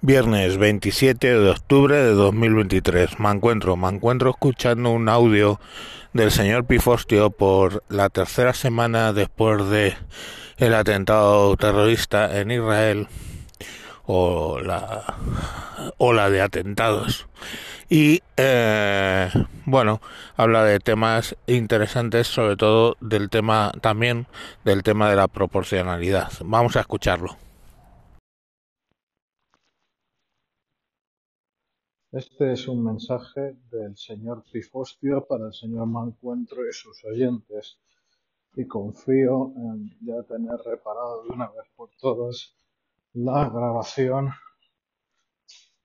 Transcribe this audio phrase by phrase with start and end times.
[0.00, 3.18] Viernes 27 de octubre de 2023.
[3.18, 5.58] Me encuentro, me encuentro escuchando un audio
[6.12, 9.96] del señor Pifostio por la tercera semana después de
[10.56, 13.08] el atentado terrorista en Israel
[14.06, 15.16] o la
[15.96, 17.26] ola de atentados.
[17.88, 19.28] Y eh,
[19.64, 20.00] bueno
[20.36, 24.28] habla de temas interesantes sobre todo del tema también
[24.64, 26.30] del tema de la proporcionalidad.
[26.44, 27.36] Vamos a escucharlo
[32.10, 37.78] Este es un mensaje del señor Pifostio para el señor Mancuentro y sus oyentes,
[38.54, 42.56] y confío en ya tener reparado de una vez por todas
[43.12, 44.30] la grabación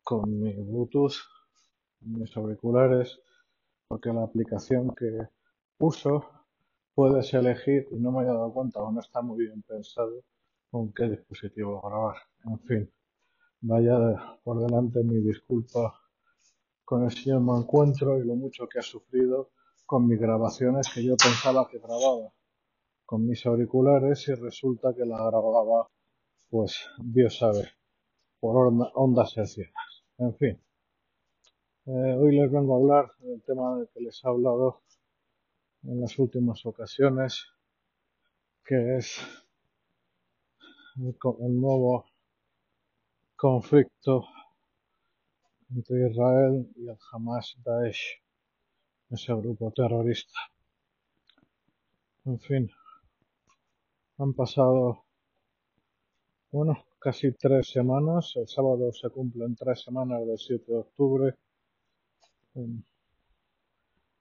[0.02, 1.18] con mi Bluetooth,
[2.00, 3.20] mis auriculares,
[3.90, 5.28] porque la aplicación que
[5.80, 6.26] uso
[6.96, 10.24] puedes elegir, y no me he dado cuenta, aún no está muy bien pensado,
[10.72, 12.16] con qué dispositivo grabar.
[12.46, 12.94] En fin,
[13.60, 16.00] vaya por delante mi disculpa
[16.86, 19.50] con el señor Mancuentro y lo mucho que ha sufrido
[19.86, 22.32] con mis grabaciones que yo pensaba que grababa
[23.06, 25.90] con mis auriculares y resulta que la grababa,
[26.50, 27.70] pues Dios sabe,
[28.40, 30.04] por ondas hercianas.
[30.18, 30.62] En fin,
[31.86, 34.82] eh, hoy les vengo a hablar del tema del que les he hablado
[35.84, 37.46] en las últimas ocasiones,
[38.66, 39.20] que es
[40.96, 42.06] el nuevo
[43.36, 44.26] conflicto
[45.76, 48.22] entre Israel y el Hamas Daesh,
[49.10, 50.40] ese grupo terrorista.
[52.26, 52.72] En fin,
[54.18, 55.04] han pasado,
[56.52, 58.34] bueno, casi tres semanas.
[58.36, 61.36] El sábado se cumplen tres semanas del 7 de octubre.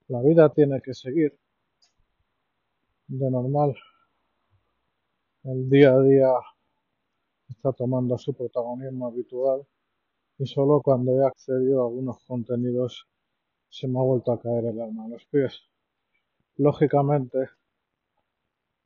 [0.09, 1.39] La vida tiene que seguir
[3.09, 3.75] de normal.
[5.45, 6.33] El día a día
[7.49, 9.67] está tomando su protagonismo habitual
[10.43, 13.07] y solo cuando he accedido a algunos contenidos
[13.71, 15.63] se me ha vuelto a caer el alma a los pies.
[16.57, 17.49] Lógicamente,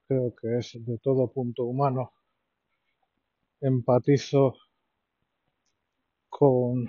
[0.07, 2.13] creo que es de todo punto humano.
[3.59, 4.55] Empatizo
[6.29, 6.87] con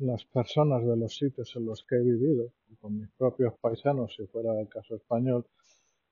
[0.00, 4.26] las personas de los sitios en los que he vivido, con mis propios paisanos, si
[4.26, 5.46] fuera el caso español,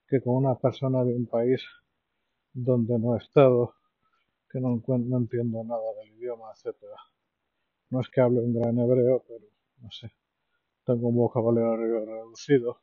[0.09, 1.63] que con una persona de un país
[2.55, 3.75] donde no he estado
[4.51, 6.97] que no, no entiendo nada del idioma, etcétera.
[7.91, 9.47] No es que hable un gran hebreo, pero
[9.79, 10.13] no sé,
[10.85, 12.81] tengo un vocabulario reducido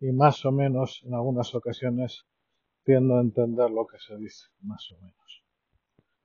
[0.00, 2.26] y más o menos en algunas ocasiones
[2.84, 5.42] tiendo a entender lo que se dice, más o menos.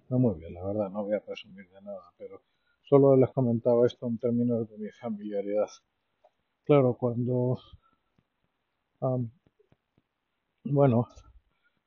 [0.10, 2.42] No muy bien, la verdad, no voy a presumir de nada, pero
[2.82, 5.70] solo les comentaba esto en términos de mi familiaridad.
[6.66, 7.58] Claro, cuando,
[10.66, 11.08] bueno,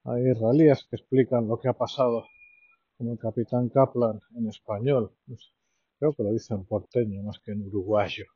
[0.05, 2.25] hay israelíes que explican lo que ha pasado
[3.03, 5.11] como el capitán Kaplan en español.
[5.27, 5.53] Pues,
[5.99, 8.27] creo que lo dicen porteño más que en uruguayo.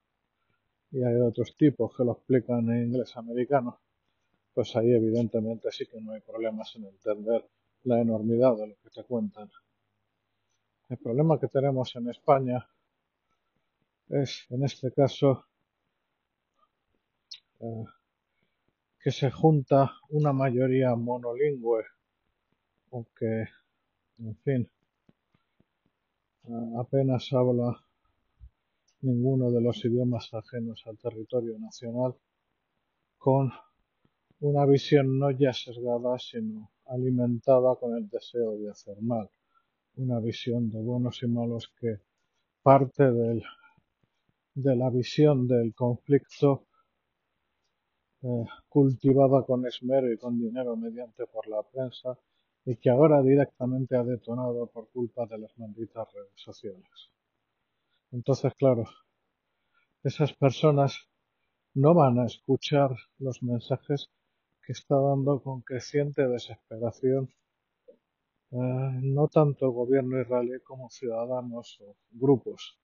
[0.90, 3.78] Y hay otros tipos que lo explican en inglés americano.
[4.52, 7.48] Pues ahí evidentemente sí que no hay problemas en entender
[7.84, 9.48] la enormidad de lo que te cuentan.
[10.88, 12.66] El problema que tenemos en España
[14.08, 15.44] es, en este caso,
[17.60, 17.84] eh,
[18.98, 21.84] que se junta una mayoría monolingüe
[22.90, 23.44] o que
[24.18, 24.70] en fin,
[26.78, 27.76] apenas habla
[29.00, 32.14] ninguno de los idiomas ajenos al territorio nacional,
[33.18, 33.52] con
[34.40, 39.28] una visión no ya sesgada, sino alimentada con el deseo de hacer mal,
[39.96, 42.00] una visión de buenos y malos que
[42.62, 43.42] parte del,
[44.54, 46.66] de la visión del conflicto
[48.22, 52.18] eh, cultivada con esmero y con dinero mediante por la prensa
[52.66, 57.10] y que ahora directamente ha detonado por culpa de las malditas redes sociales.
[58.12, 58.84] Entonces, claro,
[60.02, 61.08] esas personas
[61.72, 64.10] no van a escuchar los mensajes
[64.62, 67.30] que está dando con creciente desesperación
[68.52, 72.78] eh, no tanto el gobierno israelí como ciudadanos o grupos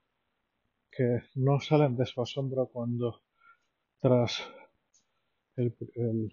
[0.91, 3.21] que no salen de su asombro cuando
[4.01, 4.43] tras
[5.55, 6.31] el,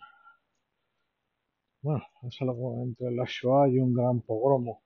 [1.82, 4.82] bueno, es algo entre la Shoah y un gran pogromo,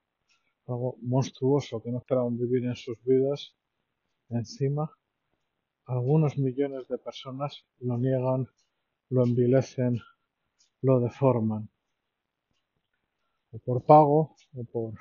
[0.66, 3.54] algo monstruoso que no esperaban vivir en sus vidas.
[4.28, 4.90] Encima,
[5.86, 8.48] algunos millones de personas lo niegan,
[9.10, 10.00] lo envilecen,
[10.82, 11.68] lo deforman.
[13.52, 14.94] O por pago o por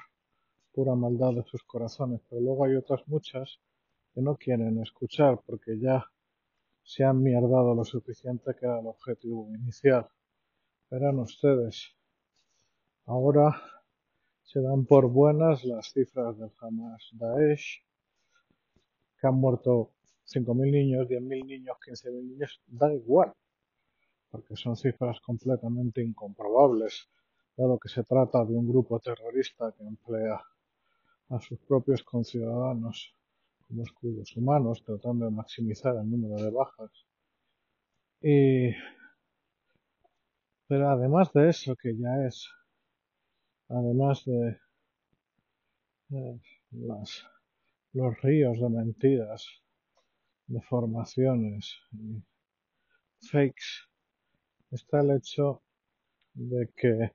[0.74, 2.22] pura maldad de sus corazones.
[2.30, 3.60] Pero luego hay otras muchas
[4.14, 6.06] que no quieren escuchar porque ya
[6.84, 10.08] se han mierdado lo suficiente que era el objetivo inicial.
[10.94, 11.98] Verán ustedes,
[13.08, 13.60] ahora
[14.44, 17.84] se dan por buenas las cifras del Hamas Daesh,
[19.20, 19.90] que han muerto
[20.28, 23.34] 5.000 niños, 10.000 niños, 15.000 niños, da igual,
[24.30, 27.10] porque son cifras completamente incomprobables,
[27.58, 30.40] dado que se trata de un grupo terrorista que emplea
[31.30, 33.16] a sus propios conciudadanos
[33.68, 36.92] como escudos humanos, tratando de maximizar el número de bajas.
[38.22, 38.70] Y,
[40.74, 42.50] pero además de eso, que ya es,
[43.70, 44.60] además de,
[46.72, 47.24] las,
[47.92, 49.46] los ríos de mentiras,
[50.48, 52.24] de formaciones y
[53.28, 53.86] fakes,
[54.72, 55.62] está el hecho
[56.34, 57.12] de que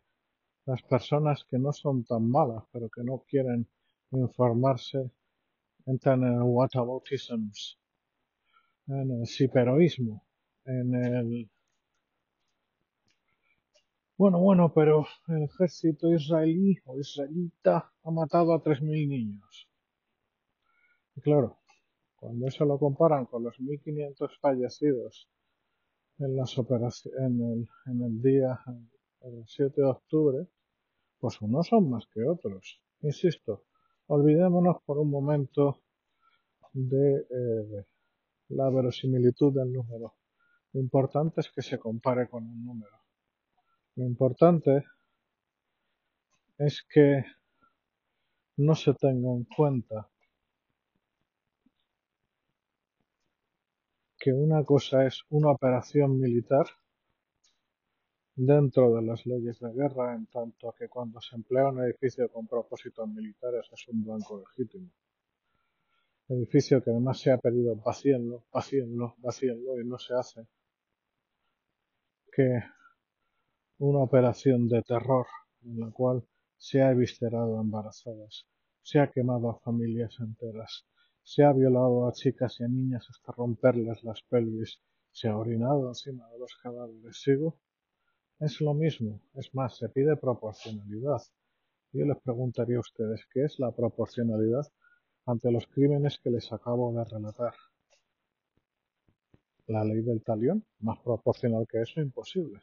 [0.66, 3.68] las personas que no son tan malas, pero que no quieren
[4.12, 5.10] informarse,
[5.84, 7.50] entran en el whataboutism,
[8.86, 10.24] en el siperoísmo,
[10.64, 11.50] en el...
[14.18, 19.68] Bueno, bueno, pero el ejército israelí o israelita ha matado a 3.000 niños.
[21.14, 21.58] Y claro,
[22.16, 25.28] cuando eso lo comparan con los 1.500 fallecidos
[26.18, 28.58] en, las en, el, en el día,
[29.20, 30.48] el 7 de octubre,
[31.20, 32.80] pues unos son más que otros.
[33.02, 33.66] Insisto,
[34.08, 35.80] olvidémonos por un momento
[36.72, 37.86] de eh,
[38.48, 40.14] la verosimilitud del número.
[40.72, 42.97] Lo importante es que se compare con un número.
[43.98, 44.84] Lo importante
[46.56, 47.24] es que
[48.58, 50.08] no se tenga en cuenta
[54.16, 56.66] que una cosa es una operación militar
[58.36, 62.46] dentro de las leyes de guerra, en tanto que cuando se emplea un edificio con
[62.46, 64.92] propósitos militares es un blanco legítimo.
[66.28, 70.46] Edificio que además se ha pedido vacíenlo, vacíenlo, vacíenlo y no se hace.
[72.30, 72.77] Que
[73.78, 75.26] una operación de terror
[75.62, 76.24] en la cual
[76.56, 78.44] se ha eviscerado a embarazadas,
[78.82, 80.84] se ha quemado a familias enteras,
[81.22, 84.80] se ha violado a chicas y a niñas hasta romperles las pelvis,
[85.12, 87.20] se ha orinado encima de los cadáveres.
[87.22, 87.56] ¿Sigo?
[88.40, 91.22] Es lo mismo, es más, se pide proporcionalidad.
[91.92, 94.66] Yo les preguntaría a ustedes qué es la proporcionalidad
[95.24, 97.54] ante los crímenes que les acabo de relatar.
[99.66, 102.60] La ley del talión, más proporcional que eso, imposible.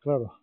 [0.00, 0.40] Claro,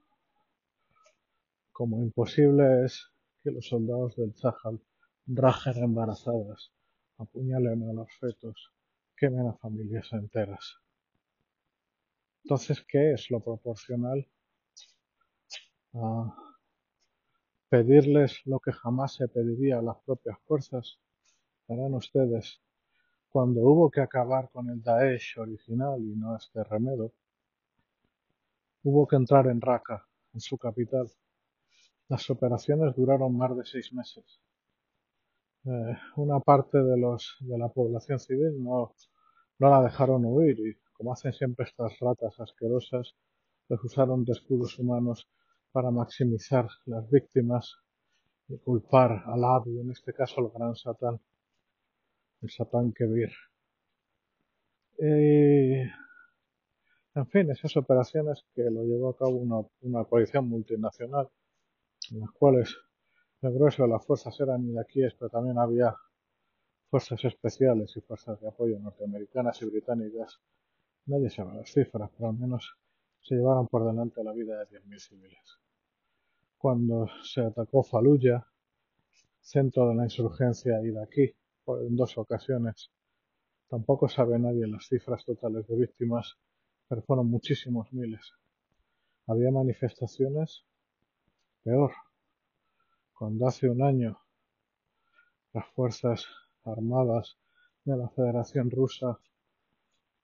[1.71, 3.11] como imposible es
[3.41, 4.81] que los soldados del Chajal
[5.27, 6.71] rajen embarazadas,
[7.17, 8.71] apuñalen a los fetos,
[9.15, 10.77] quemen a familias enteras.
[12.43, 14.27] Entonces, ¿qué es lo proporcional?
[15.93, 16.35] A
[17.69, 20.99] pedirles lo que jamás se pediría a las propias fuerzas.
[21.67, 22.61] Verán ustedes,
[23.29, 27.13] cuando hubo que acabar con el Daesh original y no este remedo,
[28.85, 31.11] hubo que entrar en Raqqa, en su capital.
[32.07, 34.39] Las operaciones duraron más de seis meses.
[35.65, 38.93] Eh, una parte de, los, de la población civil no,
[39.57, 43.15] no la dejaron huir y como hacen siempre estas ratas asquerosas,
[43.67, 45.27] los usaron de escudos humanos
[45.71, 47.75] para maximizar las víctimas
[48.47, 51.19] y culpar al Adi, en este caso el gran Satán,
[52.41, 53.31] el Satán Kebir.
[57.15, 61.29] En fin, esas operaciones que lo llevó a cabo una, coalición multinacional,
[62.11, 62.75] en las cuales
[63.41, 65.95] el grueso de las fuerzas eran iraquíes, pero también había
[66.89, 70.39] fuerzas especiales y fuerzas de apoyo norteamericanas y británicas
[71.07, 72.75] Nadie sabe las cifras, pero al menos
[73.21, 75.59] se llevaron por delante la vida de 10.000 civiles.
[76.57, 78.47] Cuando se atacó Fallujah,
[79.39, 81.31] centro de la insurgencia iraquí,
[81.67, 82.89] en dos ocasiones,
[83.69, 86.37] tampoco sabe nadie las cifras totales de víctimas,
[86.87, 88.33] pero fueron muchísimos miles.
[89.27, 90.63] Había manifestaciones
[91.63, 91.91] peor.
[93.13, 94.19] Cuando hace un año
[95.53, 96.25] las fuerzas
[96.63, 97.37] armadas
[97.85, 99.19] de la Federación Rusa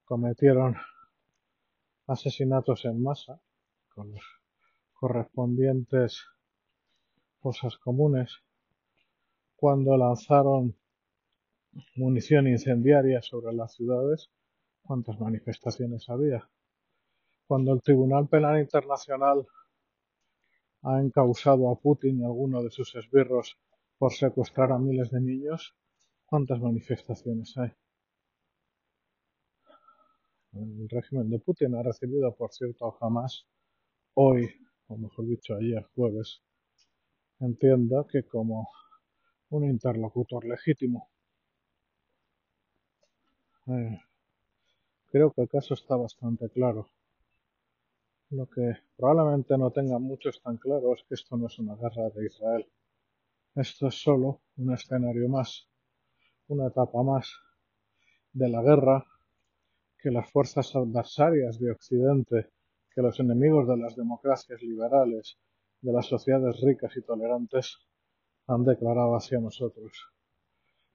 [0.04, 0.76] cometieron
[2.06, 3.40] asesinatos en masa
[3.94, 4.22] con los
[4.92, 6.22] correspondientes
[7.40, 8.42] fosas comunes
[9.56, 10.76] cuando lanzaron
[11.96, 14.30] munición incendiaria sobre las ciudades,
[14.82, 16.48] ¿cuántas manifestaciones había?
[17.46, 19.46] Cuando el Tribunal Penal Internacional
[20.82, 23.56] ha encausado a Putin y a alguno de sus esbirros
[23.98, 25.74] por secuestrar a miles de niños,
[26.26, 27.72] ¿cuántas manifestaciones hay?
[30.54, 33.46] El régimen de Putin ha recibido, por cierto, jamás
[34.14, 34.50] hoy,
[34.88, 36.42] o mejor dicho ayer jueves,
[37.40, 38.68] entienda que como
[39.50, 41.10] un interlocutor legítimo.
[43.66, 43.98] Eh,
[45.12, 46.88] creo que el caso está bastante claro.
[48.30, 52.08] Lo que probablemente no tengan muchos tan claro es que esto no es una guerra
[52.08, 52.66] de Israel.
[53.54, 55.68] Esto es solo un escenario más,
[56.48, 57.30] una etapa más
[58.32, 59.04] de la guerra
[59.98, 62.48] que las fuerzas adversarias de Occidente,
[62.94, 65.38] que los enemigos de las democracias liberales,
[65.82, 67.76] de las sociedades ricas y tolerantes,
[68.46, 69.92] han declarado hacia nosotros.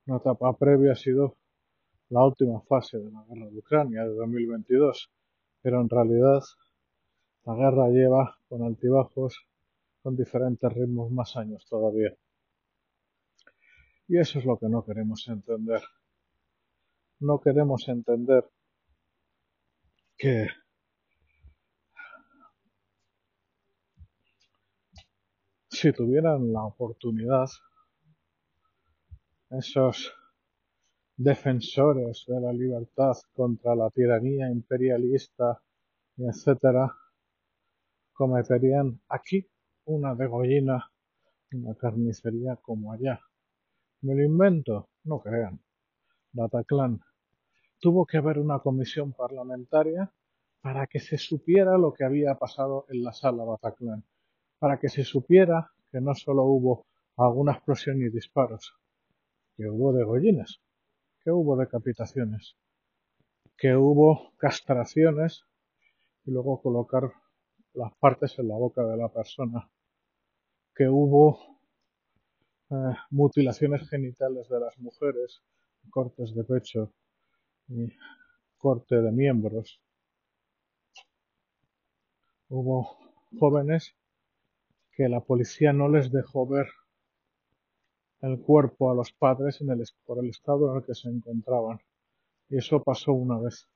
[0.07, 1.37] Una etapa previa ha sido
[2.09, 5.11] la última fase de la guerra de Ucrania de 2022,
[5.61, 6.41] pero en realidad
[7.45, 9.37] la guerra lleva con altibajos,
[10.01, 12.15] con diferentes ritmos más años todavía.
[14.07, 15.81] Y eso es lo que no queremos entender.
[17.19, 18.49] No queremos entender
[20.17, 20.47] que
[25.69, 27.47] si tuvieran la oportunidad
[29.49, 30.16] esos
[31.17, 35.61] defensores de la libertad contra la tiranía imperialista
[36.17, 36.95] etcétera
[38.13, 39.47] cometerían aquí
[39.85, 40.91] una degollina
[41.53, 43.21] una carnicería como allá.
[44.01, 44.89] ¿Me lo invento?
[45.03, 45.61] No crean.
[46.33, 47.01] Bataclan.
[47.79, 50.11] Tuvo que haber una comisión parlamentaria
[50.61, 54.03] para que se supiera lo que había pasado en la sala Bataclan.
[54.59, 58.73] Para que se supiera que no solo hubo alguna explosión y disparos,
[59.55, 60.59] que hubo degollines,
[61.27, 62.55] que hubo decapitaciones,
[63.57, 65.43] que hubo castraciones
[66.23, 67.11] y luego colocar
[67.73, 69.69] las partes en la boca de la persona,
[70.73, 71.59] que hubo
[72.69, 75.43] eh, mutilaciones genitales de las mujeres,
[75.89, 76.93] cortes de pecho
[77.67, 77.91] y
[78.57, 79.81] corte de miembros.
[82.47, 82.99] Hubo
[83.37, 83.97] jóvenes
[84.93, 86.67] que la policía no les dejó ver
[88.21, 91.79] el cuerpo a los padres en el, por el estado en el que se encontraban.
[92.49, 93.67] Y eso pasó una vez.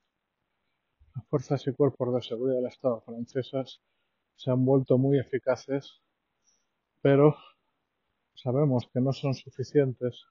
[1.15, 3.81] Las fuerzas y cuerpos de seguridad del Estado francesas
[4.35, 6.01] se han vuelto muy eficaces,
[7.01, 7.35] pero
[8.33, 10.25] sabemos que no son suficientes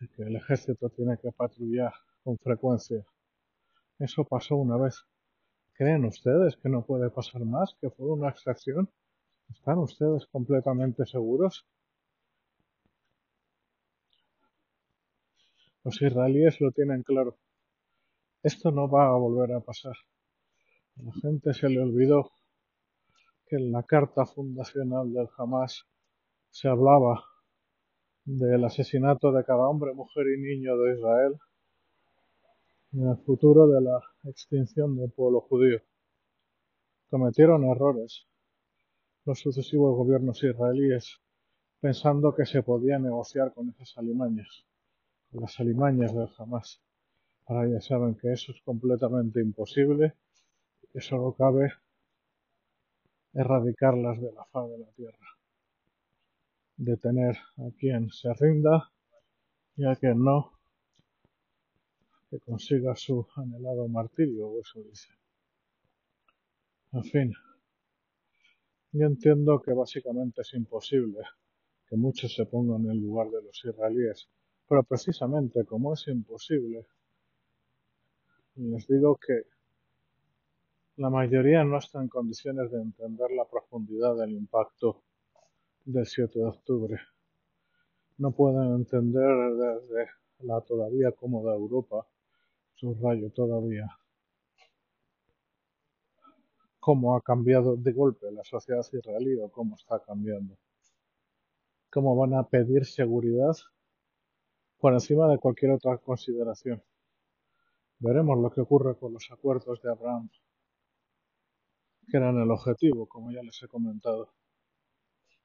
[0.00, 1.92] y que el ejército tiene que patrullar
[2.22, 3.04] con frecuencia.
[3.98, 5.04] Eso pasó una vez.
[5.74, 7.76] ¿Creen ustedes que no puede pasar más?
[7.80, 8.88] ¿Que fue una excepción?
[9.50, 11.66] ¿Están ustedes completamente seguros?
[15.84, 17.36] Los israelíes lo tienen claro.
[18.42, 19.94] Esto no va a volver a pasar.
[20.98, 22.32] A la gente se le olvidó
[23.46, 25.86] que en la carta fundacional del Hamas
[26.50, 27.22] se hablaba
[28.24, 31.34] del asesinato de cada hombre, mujer y niño de Israel
[32.92, 35.82] y en el futuro de la extinción del pueblo judío.
[37.10, 38.26] Cometieron errores
[39.26, 41.20] los sucesivos gobiernos israelíes
[41.80, 44.64] pensando que se podía negociar con esas alimañas,
[45.40, 46.80] las alimañas del Hamas.
[47.46, 50.14] Ahora ya saben que eso es completamente imposible
[50.82, 51.72] y que solo cabe
[53.34, 55.28] erradicarlas de la faz de la tierra.
[56.76, 58.90] Detener a quien se rinda
[59.76, 60.52] y a quien no,
[62.30, 65.08] que consiga su anhelado martirio, o eso dice.
[66.92, 67.34] En fin,
[68.92, 71.22] yo entiendo que básicamente es imposible
[71.88, 74.28] que muchos se pongan en el lugar de los israelíes,
[74.74, 76.84] pero precisamente como es imposible,
[78.56, 79.44] les digo que
[80.96, 85.04] la mayoría no está en condiciones de entender la profundidad del impacto
[85.84, 86.98] del 7 de octubre.
[88.18, 92.04] No pueden entender desde la todavía cómoda Europa,
[92.74, 93.86] subrayo todavía,
[96.80, 100.56] cómo ha cambiado de golpe la sociedad israelí o cómo está cambiando.
[101.90, 103.54] Cómo van a pedir seguridad
[104.84, 106.82] por encima de cualquier otra consideración.
[108.00, 110.28] Veremos lo que ocurre con los acuerdos de Abraham,
[112.06, 114.34] que eran el objetivo, como ya les he comentado.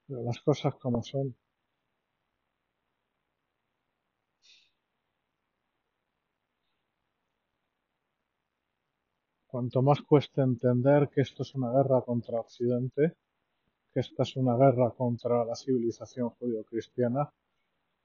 [0.06, 1.38] Pero las cosas como son,
[9.48, 13.16] Cuanto más cueste entender que esto es una guerra contra Occidente,
[13.94, 17.32] que esta es una guerra contra la civilización judío-cristiana,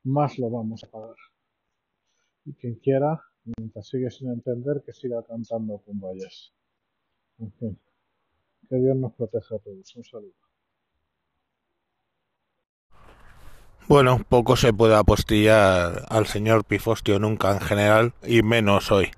[0.05, 1.17] más lo vamos a pagar.
[2.45, 3.23] Y quien quiera,
[3.57, 6.53] mientras sigue sin entender, que siga cantando cumbayas.
[7.39, 7.79] En fin,
[8.69, 9.97] que Dios nos proteja a todos.
[9.97, 10.44] Un saludo.
[13.87, 19.11] Bueno, poco se puede apostillar al señor Pifostio nunca en general y menos hoy.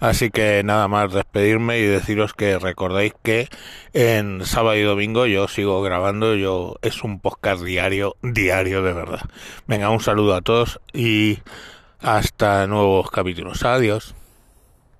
[0.00, 3.48] Así que nada más despedirme y deciros que recordéis que
[3.92, 9.20] en sábado y domingo yo sigo grabando, yo es un podcast diario, diario de verdad.
[9.68, 11.38] Venga, un saludo a todos y
[12.00, 13.64] hasta nuevos capítulos.
[13.64, 14.16] Adiós.